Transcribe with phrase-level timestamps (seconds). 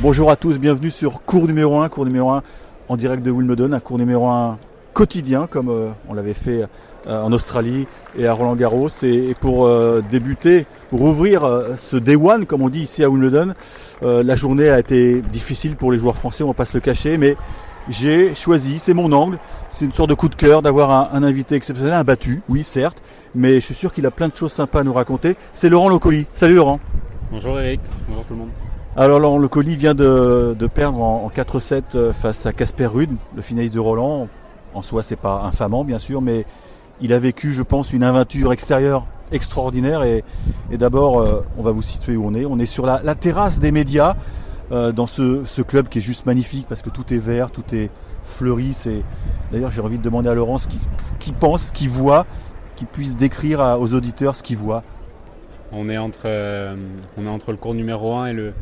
[0.00, 2.44] Bonjour à tous, bienvenue sur cours numéro 1, cours numéro 1
[2.88, 4.56] en direct de Wimbledon, un cours numéro 1
[4.92, 6.66] quotidien comme euh, on l'avait fait
[7.08, 8.88] euh, en Australie et à Roland Garros.
[9.02, 11.42] Et, pour euh, débuter, pour ouvrir
[11.76, 13.54] ce Day One, comme on dit ici à Wimbledon,
[14.02, 17.18] la journée a été difficile pour les joueurs français, on va pas se le cacher,
[17.18, 17.36] mais
[17.88, 21.56] j'ai choisi, c'est mon angle, c'est une sorte de coup de cœur d'avoir un, invité
[21.56, 23.02] exceptionnel, un battu, oui certes,
[23.34, 25.34] mais je suis sûr qu'il a plein de choses sympas à nous raconter.
[25.52, 26.28] C'est Laurent Locoli.
[26.34, 26.78] Salut Laurent.
[27.32, 28.50] Bonjour Eric, bonjour tout le monde.
[29.00, 33.78] Alors Laurent Locoli vient de, perdre en, 4-7 face à Casper Rude, le finaliste de
[33.78, 34.26] Roland.
[34.74, 36.46] En soi, c'est pas infamant bien sûr, mais
[37.00, 40.02] il a vécu, je pense, une aventure extérieure extraordinaire.
[40.02, 40.24] Et,
[40.72, 42.44] d'abord, euh, on va vous situer où on est.
[42.44, 44.16] On est sur la, terrasse des médias.
[44.72, 47.90] Euh, dans ce, club qui est juste magnifique parce que tout est vert, tout est
[48.24, 48.72] fleuri.
[48.74, 49.04] C'est
[49.52, 50.66] d'ailleurs j'ai envie de demander à Laurent ce
[51.20, 52.26] qu'il pense, ce qu'il voit,
[52.74, 54.82] qu'il puisse décrire aux auditeurs ce qu'il voit.
[55.70, 56.74] On est entre euh,
[57.16, 58.54] on est entre le cours numéro 1 et le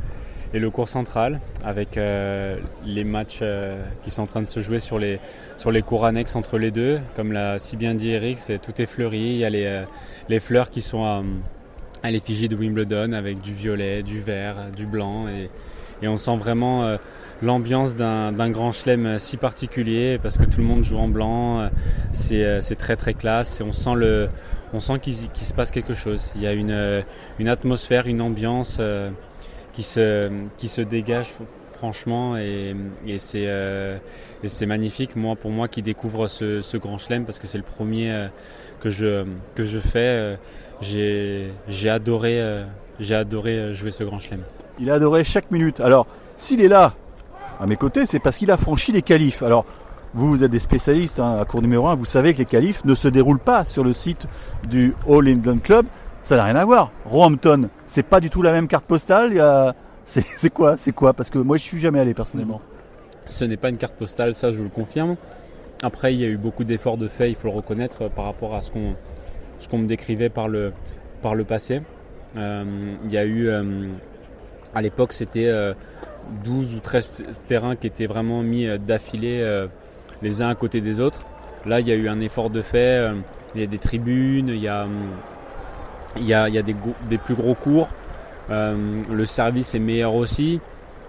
[0.55, 3.43] et le cours central avec euh, les matchs
[4.03, 5.19] qui sont en train de se jouer sur les,
[5.57, 6.99] sur les cours annexes entre les deux.
[7.15, 9.19] Comme l'a si bien dit Eric, c'est, tout est fleuri.
[9.19, 9.85] Il y a les,
[10.29, 11.23] les fleurs qui sont à,
[12.03, 15.51] à l'effigie de Wimbledon avec du violet, du vert, du blanc et,
[16.03, 16.97] et on sent vraiment euh,
[17.43, 21.69] l'ambiance d'un grand chelem euh, si particulier parce que tout le monde joue en blanc,
[22.33, 24.29] euh, c'est très très classe et on sent le,
[24.73, 26.33] on sent qu'il se passe quelque chose.
[26.37, 27.05] Il y a une,
[27.39, 28.81] une atmosphère, une ambiance
[29.77, 31.29] qui, se, qui se dégage
[31.75, 32.75] franchement et,
[33.07, 37.59] et c'est magnifique moi pour moi qui découvre ce, ce grand chelem parce que c'est
[37.59, 38.29] le premier
[38.81, 40.39] que je, que je fais.
[40.81, 41.51] J'ai
[41.91, 42.65] adoré,
[42.99, 44.43] j'ai adoré jouer ce grand chelem.
[44.81, 45.81] Il a adoré chaque minute.
[45.81, 46.95] Alors, s'il est là,
[47.61, 49.43] à mes côtés, c'est parce qu'il a franchi les qualifs.
[49.43, 49.65] Alors,
[50.15, 52.85] vous, vous êtes des spécialistes hein, à cours numéro 1, vous savez que les qualifs
[52.87, 54.27] ne se déroulent pas sur le site
[54.71, 55.87] du All England Club.
[56.27, 56.91] Ça n'a rien à voir.
[57.05, 59.41] Roehampton, c'est pas du tout la même carte postale.
[60.05, 61.13] C'est quoi C'est quoi?
[61.13, 62.61] Parce que moi, je suis jamais allé personnellement.
[63.27, 65.15] Ce n'est pas une carte postale, ça, je vous le confirme.
[65.85, 68.57] Après, il y a eu beaucoup d'efforts de fait, il faut le reconnaître, par rapport
[68.57, 70.73] à ce qu'on me décrivait par le,
[71.47, 71.81] passé.
[72.37, 72.65] Euh,
[73.05, 73.87] il y a eu euh,
[74.75, 75.49] à l'époque, c'était
[76.43, 79.69] 12 euh, ou 13 terrains qui étaient vraiment mis euh, d'affilée euh,
[80.23, 81.21] les uns à côté des autres.
[81.67, 83.13] Là, il y a eu un effort de fait.
[83.55, 84.89] Il y a des tribunes, il y a,
[86.19, 87.89] il y a, des, plus gros cours.
[88.49, 90.61] le service est meilleur aussi.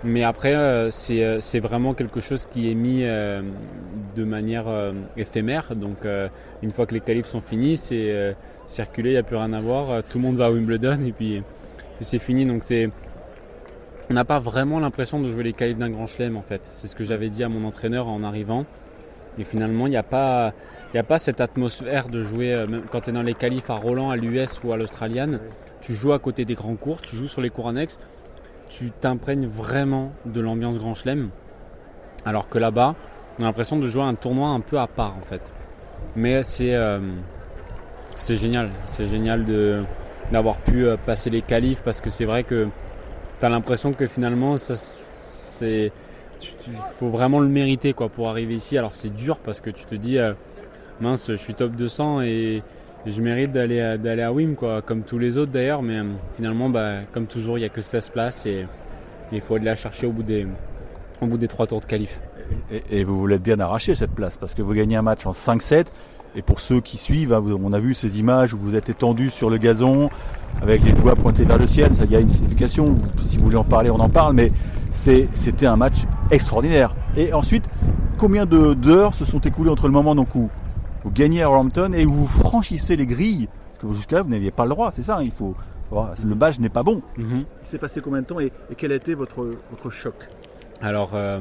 [0.04, 4.66] Mais après, c'est vraiment quelque chose qui est mis de manière
[5.16, 5.76] éphémère.
[5.76, 6.06] Donc,
[6.62, 8.36] une fois que les qualifs sont finis, c'est
[8.68, 10.04] circuler, il n'y a plus rien à voir.
[10.04, 11.42] Tout le monde va à Wimbledon et puis
[12.02, 12.46] c'est fini.
[12.46, 12.64] Donc,
[14.10, 16.62] on n'a pas vraiment l'impression de jouer les qualifs d'un grand chelem en fait.
[16.64, 18.66] C'est ce que j'avais dit à mon entraîneur en arrivant.
[19.40, 20.54] Et finalement, il n'y a, pas,
[21.20, 24.16] cette atmosphère de jouer, euh, même quand tu es dans les qualifs à Roland, à
[24.16, 25.40] l'US ou à l'Australienne,
[25.82, 28.00] tu joues à côté des grands cours, tu joues sur les cours annexes,
[28.70, 31.30] tu t'imprègnes vraiment de l'ambiance grand chelem.
[32.26, 32.96] Alors que là-bas,
[33.40, 35.42] on a l'impression de jouer un tournoi un peu à part en fait.
[36.16, 37.00] Mais c'est euh,
[38.18, 39.46] génial, c'est génial
[40.32, 42.68] d'avoir pu euh, passer les qualifs parce que c'est vrai que
[43.40, 44.76] t'as l'impression que finalement, ça,
[45.24, 45.92] c'est,
[46.68, 48.78] il faut vraiment le mériter quoi pour arriver ici.
[48.78, 50.34] Alors c'est dur parce que tu te dis, euh,
[51.02, 52.64] mince, je suis top 200 et
[53.06, 53.82] je mérite d'aller
[54.22, 55.82] à Wim quoi, comme tous les autres d'ailleurs.
[55.82, 56.06] Mais euh,
[56.36, 58.66] finalement, bah, comme toujours, il n'y a que 16 places et
[59.32, 60.48] il faut aller la chercher au bout des
[61.22, 62.20] au bout des trois tours de qualif.
[62.72, 65.32] Et, et vous voulez bien arracher cette place parce que vous gagnez un match en
[65.32, 65.88] 5-7
[66.36, 69.30] et pour ceux qui suivent, hein, on a vu ces images où vous êtes étendu
[69.30, 70.10] sur le gazon
[70.62, 71.96] avec les doigts pointés vers le ciel.
[71.96, 72.96] Ça y a une signification.
[73.24, 74.34] Si vous voulez en parler, on en parle.
[74.34, 74.52] Mais
[74.90, 76.96] c'était un match extraordinaire.
[77.16, 77.66] Et ensuite,
[78.18, 80.50] combien d'heures se sont écoulées entre le moment donc où
[81.04, 83.48] vous gagnez à Rompton et où vous franchissez les grilles?
[83.74, 84.92] Parce que jusqu'à là, vous n'aviez pas le droit.
[84.94, 85.18] C'est ça.
[85.18, 85.56] Hein, il faut.
[85.92, 87.02] Le badge n'est pas bon.
[87.18, 87.46] Mhm.
[87.64, 90.16] Il s'est passé combien de temps et, quel a été votre, votre choc?
[90.82, 91.40] Alors, euh,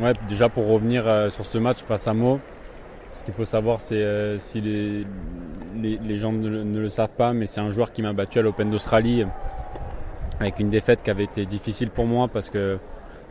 [0.00, 2.38] ouais, déjà pour revenir euh, sur ce match, passe à mot.
[3.12, 7.60] Ce qu'il faut savoir, c'est euh, si les, gens ne, le savent pas, mais c'est
[7.60, 9.24] un joueur qui m'a battu à l'Open d'Australie
[10.40, 12.78] avec une défaite qui avait été difficile pour moi parce que,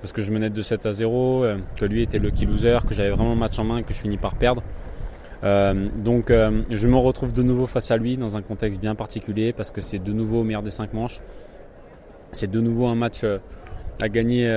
[0.01, 2.80] parce que je menais de 7 à 0, euh, que lui était le key loser,
[2.88, 4.63] que j'avais vraiment le match en main et que je finis par perdre.
[5.44, 9.54] Euh, donc je me retrouve de nouveau face à lui dans un contexte bien particulier
[9.54, 11.22] parce que c'est de nouveau au meilleur des 5 manches.
[12.31, 13.24] C'est de nouveau un match
[14.01, 14.51] à gagner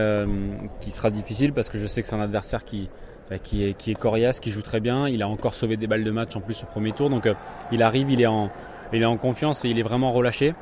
[0.80, 2.88] qui sera difficile parce que je sais que c'est un adversaire qui,
[3.38, 5.08] qui est, qui est coriace, qui joue très bien.
[5.08, 7.10] Il a encore sauvé des balles de match en plus au premier tour.
[7.10, 7.34] Donc euh,
[7.70, 8.50] il arrive, il est, en,
[8.92, 10.54] il est en confiance et il est vraiment relâché.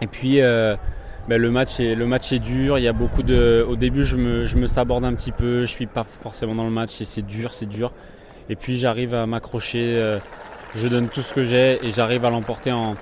[0.00, 0.76] Et puis euh,
[1.28, 2.78] bah, le, match est, le match est dur.
[2.78, 3.64] Il y a beaucoup de.
[3.68, 5.62] Au début, je me, je me saborde un petit peu.
[5.62, 7.92] Je suis pas forcément dans le match et c'est dur, c'est dur.
[8.48, 9.98] Et puis j'arrive à m'accrocher.
[9.98, 10.18] Euh,
[10.74, 12.94] je donne tout ce que j'ai et j'arrive à l'emporter en,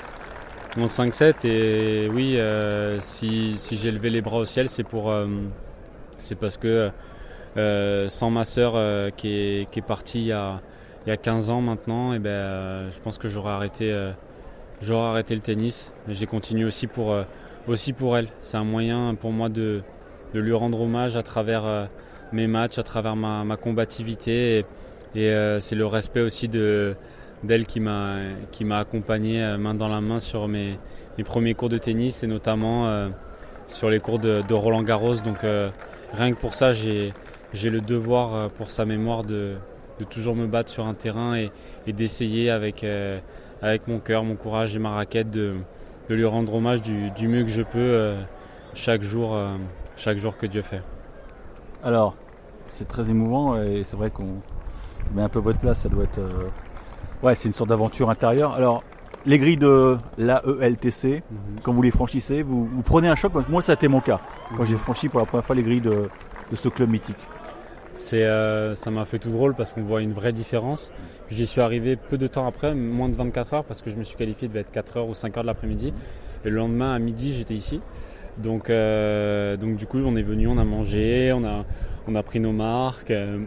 [0.77, 2.39] mon 5-7 et oui,
[3.01, 5.13] si, j'ai levé les bras au ciel, c'est pour,
[6.19, 6.93] c'est parce que
[7.57, 8.75] sans ma sœur
[9.17, 10.61] qui, est, qui est partie il y a,
[11.07, 13.95] il y a 15 ans maintenant, et ben, je pense que j'aurais arrêté,
[14.91, 15.93] arrêté le tennis.
[16.09, 17.17] J'ai continué aussi pour,
[17.69, 18.29] aussi pour elle.
[18.41, 19.83] C'est un moyen pour moi de,
[20.35, 21.89] de lui rendre hommage à travers
[22.33, 24.65] mes matchs, à travers ma, combativité.
[25.15, 28.19] Et, euh, c'est le respect aussi d'elle qui m'a
[28.79, 30.79] accompagné euh, main dans la main sur mes,
[31.25, 33.09] premiers cours de tennis et notamment euh,
[33.67, 35.17] sur les cours de, Roland Garros.
[35.17, 35.39] Donc
[36.13, 37.13] rien que pour ça, j'ai
[37.53, 39.57] le devoir pour sa mémoire de,
[39.99, 41.51] de, toujours me battre sur un terrain et,
[41.93, 42.85] d'essayer avec,
[43.63, 45.55] avec mon cœur, mon courage et ma raquette de,
[46.09, 48.15] de lui rendre hommage du, du, mieux que je peux
[48.75, 49.39] chaque jour,
[49.97, 50.83] chaque jour que Dieu fait.
[51.83, 52.17] Alors,
[52.67, 54.41] c'est très émouvant et c'est vrai qu'on
[55.15, 56.19] met un peu votre place, ça doit être.
[56.19, 56.49] Euh,
[57.23, 58.55] ouais, c'est une sorte d'aventure intérieure.
[58.55, 58.83] Alors,
[59.25, 61.61] les grilles de l'AELTC, mhm.
[61.63, 63.33] quand vous les franchissez, vous, prenez un choc.
[63.49, 64.21] Moi, ça a été mon cas
[64.57, 64.81] quand j'ai mhm.
[64.81, 66.09] franchi pour la première fois les grilles de,
[66.55, 67.17] ce club mythique.
[68.15, 70.93] Euh, ça m'a fait tout drôle parce qu'on voit une vraie différence.
[71.31, 74.05] J'y suis arrivé peu de temps après, moins de 24 heures, parce que je me
[74.05, 75.93] suis qualifié, devait être 4 heures ou 5 heures de l'après-midi.
[76.45, 77.81] Et le lendemain, à midi, j'étais ici.
[78.39, 81.65] Donc, euh, donc du coup, on est venu, on a mangé, on a,
[82.07, 83.11] on a pris nos marques.
[83.11, 83.39] Euh,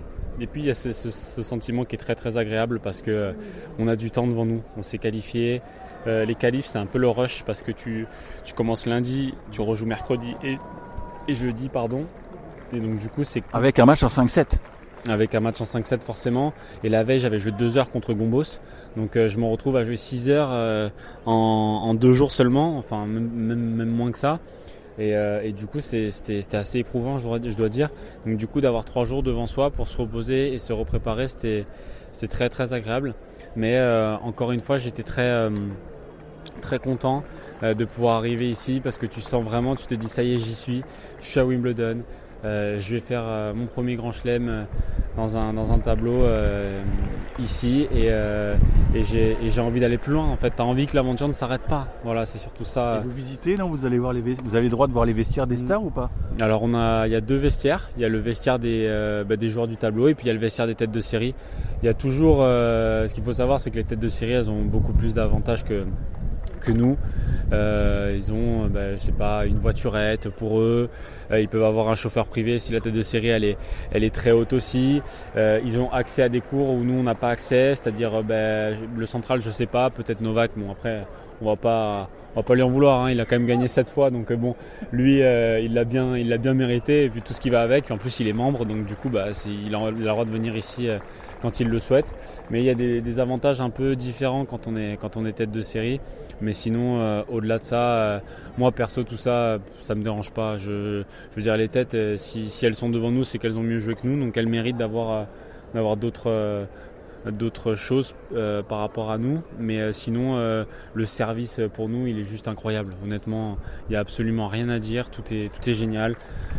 [0.41, 3.33] et puis il y a ce, sentiment qui est très très agréable parce que euh,
[3.77, 4.61] on a du temps devant nous.
[4.77, 5.61] On s'est qualifié.
[6.05, 8.07] les qualifs, c'est un peu le rush parce que tu,
[8.43, 10.57] tu commences lundi, tu rejoues mercredi et,
[11.27, 12.05] et jeudi, pardon.
[12.73, 14.57] Et donc du coup, c'est avec un match en 5-7
[15.07, 16.53] avec un match en 5-7 forcément.
[16.83, 18.59] Et la veille, j'avais joué 2 heures contre Gombos.
[18.97, 20.91] Donc je me retrouve à jouer 6 heures
[21.25, 24.39] en, en, deux jours seulement, enfin même, même moins que ça.
[24.99, 27.89] Euh, et, du coup, c'était assez éprouvant, je dois, dire.
[28.25, 31.65] Donc du coup, d'avoir trois jours devant soi pour se reposer et se repréparer, c'était
[32.29, 33.15] très très agréable.
[33.55, 35.49] Mais euh, encore une fois, j'étais très euh,
[36.61, 37.23] très content
[37.61, 40.37] de pouvoir arriver ici parce que tu sens vraiment, tu te dis ça y est,
[40.37, 40.81] j'y suis,
[41.21, 42.03] je suis à Wimbledon, euh,
[42.43, 44.63] je vais faire euh, mon premier grand chelem euh,
[45.17, 46.25] dans un, dans un tableau
[47.39, 48.09] ici et,
[49.01, 50.53] j'ai envie d'aller plus loin en fait.
[50.55, 51.87] Tu as envie que l'aventure ne s'arrête pas.
[52.03, 53.01] Voilà, c'est surtout ça.
[53.01, 53.69] Et vous visitez, non?
[53.69, 55.89] Vous, allez voir les vous avez le droit de voir les vestiaires des stars ou
[55.89, 56.09] pas?
[56.39, 57.89] Alors on a, il y a deux vestiaires.
[57.97, 58.87] Il y a le vestiaire des,
[59.27, 61.01] bah, des joueurs du tableau et puis il y a le vestiaire des têtes de
[61.01, 61.35] série.
[61.83, 64.49] Il y a toujours, ce qu'il faut savoir, c'est que les têtes de série, elles
[64.49, 65.85] ont beaucoup plus d'avantages que,
[66.71, 66.97] nous.
[67.51, 70.89] Euh, ils ont, bah, je sais pas, une voiturette pour eux.
[71.31, 73.57] Euh, ils peuvent avoir un chauffeur privé si la tête de série elle est,
[73.91, 75.01] elle est très haute aussi.
[75.35, 78.71] Euh, ils ont accès à des cours où nous on n'a pas accès, c'est-à-dire bah,
[78.71, 80.51] le central, je sais pas, peut-être Novak.
[80.55, 81.01] Bon après,
[81.41, 83.01] on va va pas lui en vouloir.
[83.01, 83.11] Hein.
[83.11, 84.55] il a quand même gagné sept fois, donc bon,
[84.91, 87.91] lui, il l'a bien, il l'a bien mérité puis tout ce qui va avec.
[87.91, 90.55] En plus, il est membre, donc du coup, bah, il a, le droit de venir
[90.55, 90.89] ici
[91.41, 92.13] quand il le souhaite.
[92.49, 95.99] Mais il y a des, avantages un peu différents quand on est, tête de série.
[96.41, 98.19] Mais sinon, euh, au-delà de ça, euh,
[98.57, 100.57] moi perso, tout ça, ça me dérange pas.
[100.57, 101.03] Je,
[101.35, 103.95] veux dire, les têtes, euh, si, elles sont devant nous, c'est qu'elles ont mieux joué
[103.95, 105.27] que nous, donc elles méritent d'avoir
[105.97, 106.67] d'autres
[107.25, 109.41] d'autres choses euh, par rapport à nous.
[109.57, 110.63] Mais euh, sinon, euh,
[110.93, 112.91] le service pour nous, il est juste incroyable.
[113.03, 113.57] Honnêtement,
[113.87, 115.09] il n'y a absolument rien à dire.
[115.09, 116.15] Tout est, tout est génial.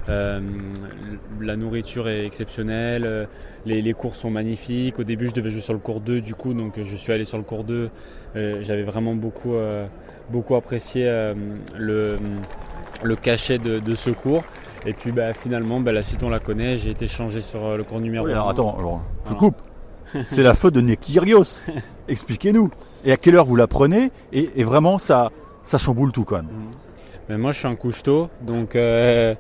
[0.08, 3.28] la nourriture est exceptionnelle.
[3.66, 4.98] Les, les, cours sont magnifiques.
[4.98, 7.24] Au début, je devais jouer sur le cours 2, du coup, donc je suis allé
[7.24, 7.90] sur le cours 2.
[8.34, 9.54] J'avais vraiment beaucoup,
[10.30, 11.04] beaucoup apprécié
[11.76, 12.16] le,
[13.02, 14.42] le cachet de, de ce cours.
[14.86, 16.78] Et puis bah, finalement, bah, la suite on la connaît.
[16.78, 18.30] J'ai été changé sur le cours numéro 1.
[18.30, 19.56] alors attends, alors, je coupe
[20.26, 21.60] c'est la faute de Nekirios.
[22.08, 22.70] Expliquez-nous.
[23.04, 25.30] Et à quelle heure vous la prenez et, vraiment, ça,
[25.62, 26.48] ça chamboule tout quand même.
[27.28, 28.28] Mais moi, je suis un couche-tôt.
[28.42, 29.34] Donc euh,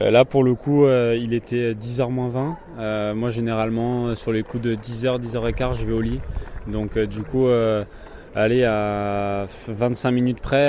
[0.00, 2.28] euh, là, pour le coup, euh, il était 10h moins
[2.78, 3.14] 20.
[3.14, 6.20] moi, généralement, sur les coups de 10h, 10h15, je vais au lit.
[6.66, 7.48] Donc du coup,
[8.34, 10.66] aller à 25 minutes près,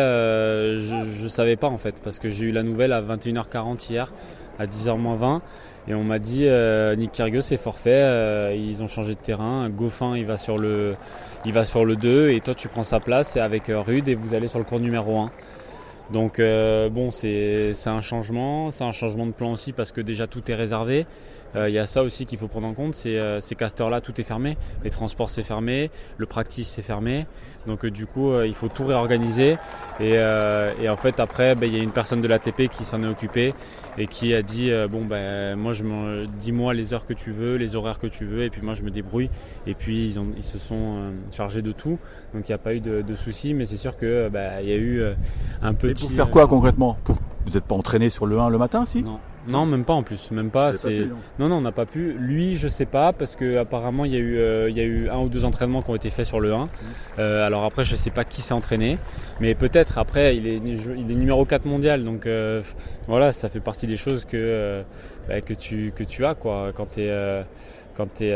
[0.80, 1.96] je ne savais pas en fait.
[2.04, 4.12] Parce que j'ai eu la nouvelle à 21h40 hier,
[4.58, 5.42] à 10h moins 20.
[5.88, 9.70] Et on m'a dit euh, Nick Kyrgios est forfait, euh, ils ont changé de terrain,
[9.70, 10.94] Goffin il va sur le
[11.46, 14.16] il va sur le 2 et toi tu prends sa place avec euh, Rude et
[14.16, 15.32] vous allez sur le cours numéro 1.
[16.12, 20.52] Donc bon c'est un changement, c'est un changement de plan aussi parce que déjà tout
[20.52, 21.06] est réservé.
[21.56, 24.20] Il y a ça aussi qu'il faut prendre en compte, c'est qu'à cette heure-là tout
[24.20, 27.28] est fermé, les transports c'est fermé, le practice c'est fermé,
[27.68, 29.58] donc du coup il faut tout réorganiser.
[30.00, 33.08] Et, en fait après ben, il y a une personne de l'ATP qui s'en est
[33.08, 33.54] occupée
[33.98, 37.56] et qui a dit euh, bon ben moi je dis-moi les heures que tu veux,
[37.56, 38.44] les horaires que tu veux.
[38.44, 39.30] Et puis moi je me débrouille.
[39.68, 42.00] Et puis ils, ont, ils se sont euh, chargés de tout.
[42.34, 43.54] Donc il n'y a pas eu de, de soucis.
[43.54, 45.04] Mais c'est sûr que euh, bah, il y a eu
[45.62, 46.06] un petit.
[46.06, 46.98] Et pour faire quoi concrètement?
[47.46, 49.04] Vous n'êtes pas entraîné sur le 1 le matin si?
[49.04, 50.72] Non, Non, même pas en plus, même pas.
[50.72, 51.08] C'est
[51.40, 51.50] non.
[51.50, 52.14] non, on n'a pas pu.
[52.14, 54.84] Lui, je sais pas parce que apparemment il y a eu euh, il y a
[54.84, 56.66] eu un ou deux entraînements qui ont été faits sur le 1.
[56.66, 56.70] Mmh.
[57.20, 58.98] Euh, alors après, je sais pas qui s'est entraîné,
[59.40, 62.62] mais peut-être après il est il est numéro 4 mondial, donc euh,
[63.08, 64.84] voilà, ça fait partie des choses que
[65.28, 67.44] bah, que tu que tu as quoi quand tu es
[67.96, 68.34] quand tu es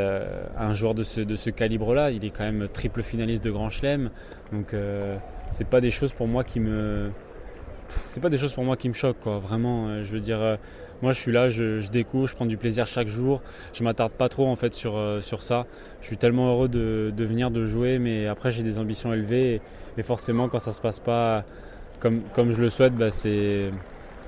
[0.57, 3.71] un joueur de ce, de ce calibre-là, il est quand même triple finaliste de Grand
[3.71, 4.11] Chelem.
[4.51, 4.75] Donc,
[5.49, 7.09] c'est pas des choses pour moi qui me
[8.09, 9.39] c'est pas des choses pour moi qui me choquent quoi.
[9.39, 10.55] Vraiment euh, je veux dire euh,
[11.01, 13.41] moi je suis là je, découvre je prends du plaisir chaque jour.
[13.73, 15.65] Je m'attarde pas trop en fait sur, euh, sur ça.
[16.01, 19.61] Je suis tellement heureux de, venir de jouer mais après j'ai des ambitions élevées
[19.97, 21.43] et, forcément quand ça se passe pas
[21.99, 23.71] comme, comme je le souhaite bah, c'est,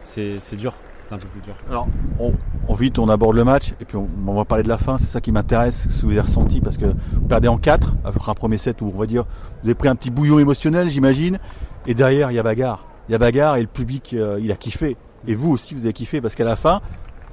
[0.04, 0.74] c'est, dur.
[1.08, 1.56] C'est un peu dur.
[1.70, 1.88] Alors
[2.20, 4.98] on, vite on aborde le match et puis on, va parler de la fin.
[4.98, 7.98] C'est ça qui m'intéresse ce que vous avez ressenti parce que vous perdez en 4
[8.04, 9.26] après un premier set où on va dire
[9.64, 11.40] vous avez pris un petit bouillon émotionnel j'imagine
[11.88, 14.52] et derrière il y a bagarre il y a bagarre et le public, euh, il
[14.52, 14.96] a kiffé.
[15.28, 16.80] Et vous aussi, vous avez kiffé parce qu'à la fin,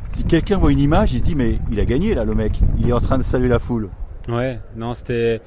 [0.09, 2.61] si quelqu'un voit une image, il se dit mais il a gagné là, le mec.
[2.78, 3.90] Il est en train de saluer la foule.
[4.28, 5.42] Ouais, non, c'était.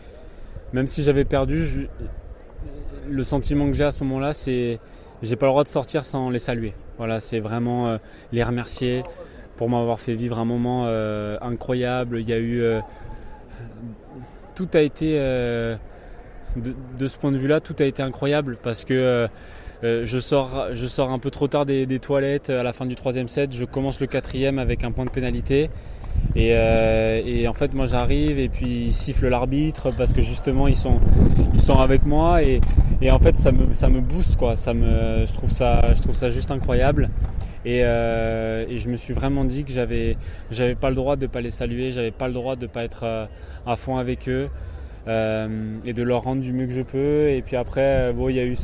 [0.72, 1.90] Même si j'avais perdu,
[3.10, 4.80] le sentiment que j'ai à ce moment-là, c'est
[5.24, 6.76] j'ai pas le droit de sortir sans les saluer.
[7.00, 7.98] Voilà, c'est vraiment euh,
[8.32, 9.02] les remercier
[9.58, 12.20] pour m'avoir fait vivre un moment euh, incroyable.
[12.20, 12.64] Il y a eu
[14.54, 15.78] tout a été de,
[17.00, 19.28] de, ce point de vue-là, tout a été incroyable parce que
[19.84, 22.96] euh, je, sors, je sors un peu trop tard des, toilettes à la fin du
[22.96, 23.56] troisième set.
[23.56, 25.70] Je commence le quatrième avec un point de pénalité.
[26.36, 30.76] Et, euh, en fait, moi j'arrive et puis ils sifflent l'arbitre parce que justement ils
[30.76, 31.00] sont,
[31.54, 32.60] ils sont avec moi et,
[33.10, 34.56] en fait ça me, ça me booste quoi.
[34.56, 37.10] Ça me, je, trouve ça, je trouve ça juste incroyable.
[37.66, 40.18] Et, euh, et je me suis vraiment dit que j'avais,
[40.52, 43.28] j'avais pas le droit de pas les saluer, j'avais pas le droit de pas être
[43.66, 44.50] à fond avec eux.
[45.10, 45.48] Euh,
[45.86, 47.30] et de leur rendre du mieux que je peux.
[47.30, 48.56] Et puis après, euh, bon, il y a eu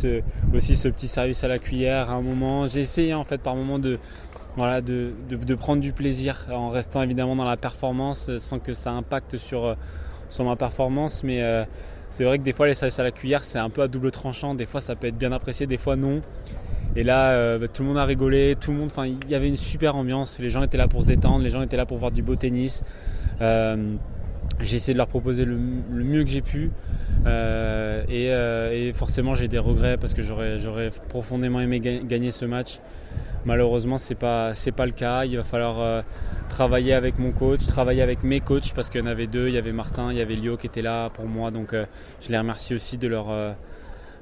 [0.54, 2.68] aussi ce petit service à la cuillère à un moment.
[2.68, 3.98] J'ai essayé en fait par moment de,
[5.56, 9.76] prendre du plaisir en restant évidemment dans la performance sans que ça impacte sur,
[10.40, 11.24] ma performance.
[11.24, 11.66] Mais euh,
[12.12, 14.12] c'est vrai que des fois les services à la cuillère c'est un peu à double
[14.12, 14.54] tranchant.
[14.54, 16.22] Des fois ça peut être bien apprécié, des fois non.
[16.96, 19.50] Et là, bah, tout le monde a rigolé, tout le monde, enfin, il y avait
[19.50, 20.40] une super ambiance.
[20.40, 22.36] Les gens étaient là pour se détendre, les gens étaient là pour voir du beau
[22.38, 22.84] tennis
[24.60, 26.72] j'ai essayé de leur proposer le, mieux que j'ai pu
[27.26, 32.80] euh, euh, et, forcément j'ai des regrets parce que j'aurais profondément aimé gagner ce match.
[33.46, 35.26] Malheureusement c'est pas pas le cas.
[35.26, 36.02] Il va falloir euh,
[36.50, 39.48] travailler avec mon coach, travailler avec mes coachs parce qu'il y en avait deux.
[39.48, 41.76] Il y avait Martin, il y avait Lio qui était là pour moi donc
[42.22, 43.28] je les remercie aussi de leur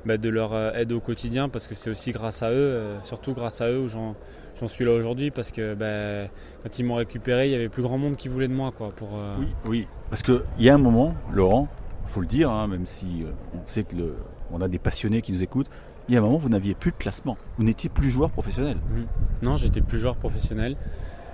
[0.06, 3.62] bah, de leur aide au quotidien parce que c'est aussi grâce à eux, surtout grâce
[3.62, 4.16] à eux où j'en
[4.60, 6.30] j'en suis là aujourd'hui parce que bah,
[6.64, 8.72] quand ils m'ont récupéré, il y avait plus grand monde qui voulait de moi.
[8.72, 9.88] Quoi, pour, euh, Oui, oui.
[10.10, 11.68] Parce qu'il y a un moment, Laurent,
[12.06, 14.16] il faut le dire, hein, même si euh, on sait que le,
[14.52, 15.70] on a des passionnés qui nous écoutent,
[16.08, 17.38] il y a un moment, vous n'aviez plus de classement.
[17.58, 18.78] Vous n'étiez plus joueur professionnel.
[18.78, 19.46] Mmh.
[19.46, 20.76] Non, j'étais plus joueur professionnel.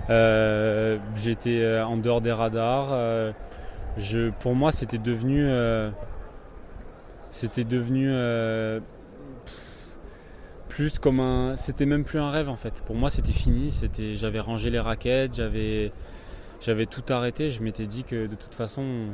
[0.08, 3.32] Euh, j'étais en dehors des radars.
[3.96, 5.44] je, pour moi, c'était devenu,
[7.30, 8.10] c'était devenu
[10.70, 11.56] plus comme un.
[11.56, 12.82] C'était même plus un rêve en fait.
[12.86, 13.70] Pour moi, c'était fini.
[13.72, 15.92] C'était, j'avais rangé les raquettes, j'avais,
[16.60, 17.50] j'avais tout arrêté.
[17.50, 19.08] Je m'étais dit que de toute façon.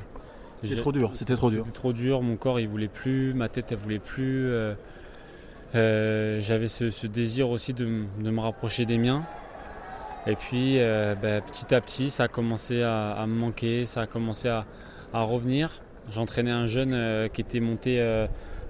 [0.62, 1.10] C'était trop dur.
[1.14, 1.64] C'était trop dur.
[1.64, 2.22] C'était trop dur.
[2.22, 3.34] Mon corps, il voulait plus.
[3.34, 4.48] Ma tête, elle voulait plus.
[4.48, 4.74] Euh,
[5.74, 9.24] euh, j'avais ce, désir aussi de, me rapprocher des miens.
[10.26, 13.86] Et puis, euh, bah, petit à petit, ça a commencé à, me manquer.
[13.86, 14.66] Ça a commencé à,
[15.12, 15.82] à revenir.
[16.12, 18.00] J'entraînais un jeune qui était monté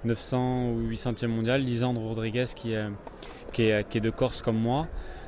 [0.03, 2.87] 900 ou 800e mondial, Lisandre Rodriguez qui est,
[3.51, 4.87] qui est, de Corse comme moi.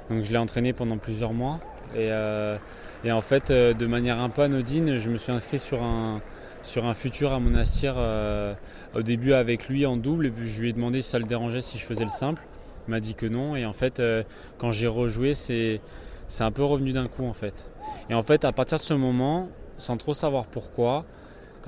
[0.10, 1.60] Donc je l'ai entraîné pendant plusieurs mois.
[1.96, 2.58] Et, euh,
[3.06, 6.22] en fait, euh, de manière un peu anodine, je me suis inscrit sur un,
[6.62, 8.54] sur un futur à Monastir euh,
[8.94, 10.28] au début avec lui en double.
[10.28, 12.44] Et puis je lui ai demandé si ça le dérangeait si je faisais le simple.
[12.88, 13.56] Il m'a dit que non.
[13.56, 14.02] Et en fait,
[14.58, 15.80] quand j'ai rejoué, c'est,
[16.28, 17.70] c'est un peu revenu d'un coup en fait.
[18.10, 19.48] Et en fait, à partir de ce moment,
[19.78, 21.06] sans trop savoir pourquoi,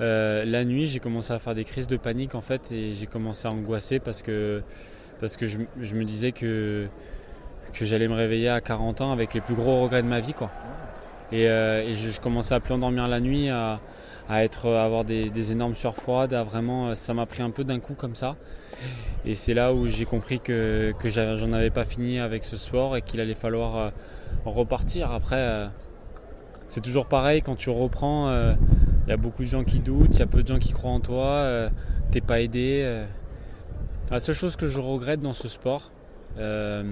[0.00, 3.06] euh, la nuit, j'ai commencé à faire des crises de panique en fait et j'ai
[3.06, 4.62] commencé à angoisser parce que,
[5.20, 6.86] je, me disais que,
[7.72, 10.34] que j'allais me réveiller à 40 ans avec les plus gros regrets de ma vie.
[11.30, 13.80] Et, euh, je, commençais à plus endormir la nuit, à,
[14.28, 18.14] avoir des, énormes sueurs froides, à vraiment, ça m'a pris un peu d'un coup comme
[18.14, 18.36] ça.
[19.24, 22.96] Et c'est là où j'ai compris que, que j'en avais pas fini avec ce sport
[22.96, 23.90] et qu'il allait falloir euh,
[24.46, 25.12] repartir.
[25.12, 25.68] Après,
[26.66, 28.54] c'est toujours pareil quand tu reprends
[29.06, 30.72] il y a beaucoup de gens qui doutent, il y a peu de gens qui
[30.72, 31.68] croient en toi, euh,
[32.10, 32.82] t'es pas aidé.
[32.84, 33.04] Euh.
[34.10, 35.90] La seule chose que je regrette dans ce sport,
[36.38, 36.84] euh,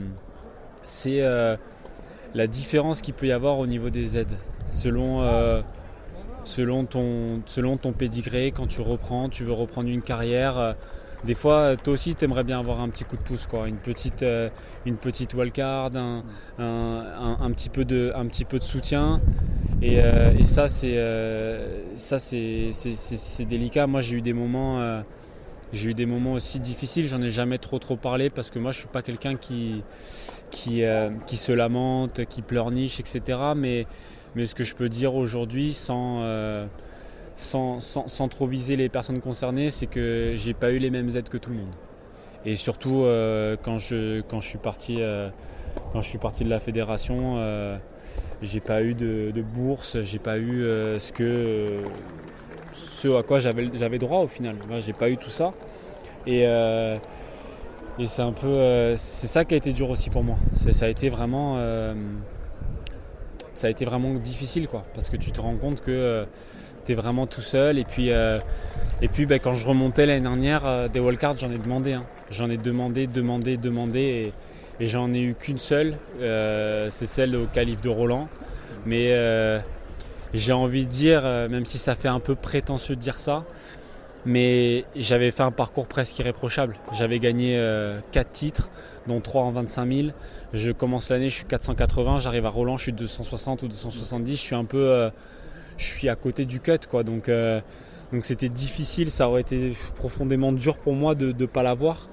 [0.84, 1.22] c'est
[2.34, 4.36] la différence qu'il peut y avoir au niveau des aides.
[4.64, 5.22] Selon,
[6.44, 10.76] selon, ton, selon ton pédigré, quand tu reprends, tu veux reprendre une carrière,
[11.24, 13.76] des fois, toi aussi, tu aimerais bien avoir un petit coup de pouce, quoi, une
[13.76, 14.24] petite,
[14.86, 16.22] une petite wildcard, un,
[16.58, 19.20] un, petit peu de, un petit peu de soutien.
[19.82, 20.98] Et, et ça, c'est,
[21.96, 23.86] ça c'est, c'est, délicat.
[23.86, 25.02] Moi, j'ai eu des moments
[25.72, 28.72] j'ai eu des moments aussi difficiles, j'en ai jamais trop trop parlé parce que moi
[28.72, 29.82] je suis pas quelqu'un qui,
[30.50, 33.38] qui, euh, qui, se lamente, qui pleurniche, etc.
[33.56, 33.86] Mais,
[34.34, 36.22] mais ce que je peux dire aujourd'hui sans,
[37.40, 41.08] euh, sans, sans, trop viser les personnes concernées, c'est que j'ai pas eu les mêmes
[41.16, 41.74] aides que tout le monde.
[42.44, 45.00] Et surtout euh, quand, je, quand, je suis parti,
[45.92, 47.38] quand je suis parti de la fédération,
[48.42, 50.62] j'ai pas eu de, bourse, j'ai pas eu
[50.98, 51.82] ce que
[52.72, 54.56] ce à quoi j'avais droit au final.
[54.80, 55.52] J'ai pas eu tout ça.
[56.26, 56.98] Et, euh,
[57.98, 58.48] et c'est un peu.
[58.48, 60.36] Euh, c'est ça qui a été dur aussi pour moi.
[60.54, 61.56] Ça a été vraiment.
[61.58, 61.94] Euh,
[63.54, 64.84] ça a été vraiment difficile quoi.
[64.94, 66.26] Parce que tu te rends compte que
[66.84, 67.78] tu es vraiment tout seul.
[67.78, 71.94] Et puis, et puis ben, quand je remontais l'année dernière, des wildcards, j'en ai demandé.
[71.94, 72.04] Hein.
[72.30, 74.32] J'en ai demandé, demandé, demandé.
[74.80, 75.96] Et, j'en ai eu qu'une seule.
[76.18, 78.28] c'est celle au calife de Roland.
[78.86, 79.12] Mais
[80.34, 83.44] j'ai envie de dire, euh, même si ça fait un peu prétentieux de dire ça,
[84.24, 86.76] mais j'avais fait un parcours presque irréprochable.
[86.92, 88.00] J'avais gagné 4 euh,
[88.32, 88.68] titres,
[89.06, 90.08] dont 3 en 25 000.
[90.52, 94.36] Je commence l'année, je suis 480, j'arrive à Roland, je suis 260 ou 270.
[94.36, 95.10] Je suis un peu, euh,
[95.80, 97.02] je suis à côté du cut, quoi.
[97.02, 97.30] Donc,
[98.12, 99.10] donc c'était difficile.
[99.10, 102.08] Ça aurait été profondément dur pour moi de ne pas l'avoir.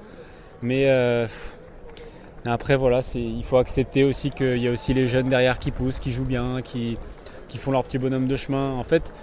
[0.61, 0.89] Mais
[2.45, 5.99] après, voilà, il faut accepter aussi qu'il y a aussi les jeunes derrière qui poussent,
[5.99, 6.97] qui jouent bien, qui
[7.47, 8.71] qui font leur petit bonhomme de chemin.
[8.71, 9.13] En fait,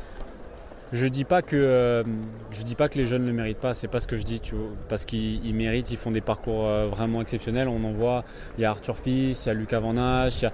[0.93, 2.03] je dis pas que euh,
[2.51, 3.75] je dis pas que les jeunes ne le méritent pas.
[3.75, 5.91] C'est pas ce que je dis, tu vois, parce qu'ils méritent.
[5.91, 7.69] Ils font des parcours euh, vraiment exceptionnels.
[7.69, 8.25] On en voit.
[8.59, 10.53] Il y a Arthur Fils, il y a Lucas Van il y a,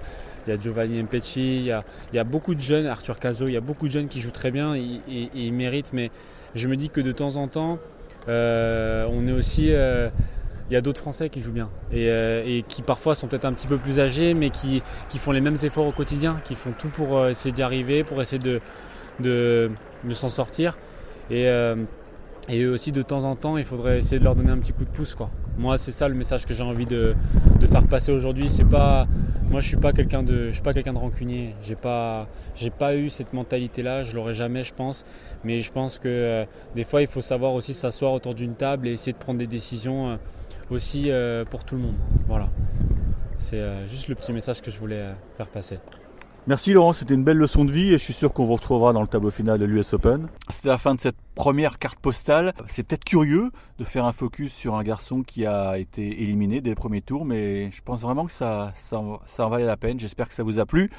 [0.59, 3.57] Giovanni Mpecci, il y a, il y a, beaucoup de jeunes, Arthur Cazot, il y
[3.57, 5.01] a beaucoup de jeunes qui jouent très bien et,
[5.33, 5.93] ils méritent.
[5.93, 6.11] Mais
[6.55, 7.79] je me dis que de temps en temps,
[8.27, 9.71] euh, on est aussi
[10.71, 13.51] il y a d'autres Français qui jouent bien euh, et, qui parfois sont peut-être un
[13.51, 14.81] petit peu plus âgés, mais qui,
[15.17, 18.21] font les mêmes efforts au quotidien, qui font tout pour euh, essayer d'y arriver, pour
[18.21, 18.41] essayer
[19.19, 19.69] de,
[20.13, 20.77] s'en sortir.
[21.29, 21.75] Et, euh,
[22.47, 24.71] et, eux aussi, de temps en temps, il faudrait essayer de leur donner un petit
[24.71, 25.13] coup de pouce.
[25.13, 25.29] Quoi.
[25.61, 27.15] Moi, c'est ça le message que j'ai envie de,
[27.69, 28.49] faire passer aujourd'hui.
[28.49, 29.07] C'est pas,
[29.49, 31.53] moi, je suis pas quelqu'un de, je suis pas quelqu'un de rancunier.
[31.61, 34.01] J'ai pas, j'ai pas eu cette mentalité-là.
[34.01, 35.05] Je l'aurai jamais, je pense.
[35.43, 36.45] Mais je pense que
[36.75, 39.45] des fois, il faut savoir aussi s'asseoir autour d'une table et essayer de prendre des
[39.45, 40.17] décisions
[40.71, 41.97] aussi euh, pour tout le monde.
[42.27, 42.49] Voilà.
[43.37, 45.77] C'est euh, juste le petit message que je voulais euh, faire passer.
[46.47, 48.93] Merci Laurent, c'était une belle leçon de vie et je suis sûr qu'on vous retrouvera
[48.93, 50.27] dans le tableau final de l'US Open.
[50.49, 52.53] C'était la fin de cette première carte postale.
[52.67, 56.71] C'est peut-être curieux de faire un focus sur un garçon qui a été éliminé dès
[56.71, 59.99] le premier tour, mais je pense vraiment que ça, ça, ça en valait la peine.
[59.99, 60.89] J'espère que ça vous a plu.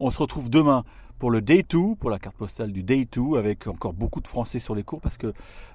[0.00, 0.84] On se retrouve demain
[1.18, 4.28] pour le Day 2, pour la carte postale du Day 2, avec encore beaucoup de
[4.28, 5.32] Français sur les cours parce que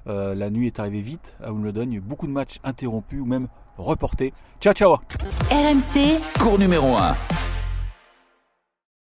[0.07, 1.83] euh, la nuit est arrivée vite à Wimbledon.
[1.83, 3.47] Il y a eu beaucoup de matchs interrompus ou même
[3.79, 4.33] reportés.
[4.61, 4.97] Ciao, ciao
[5.49, 7.55] RMC, cours numéro 1.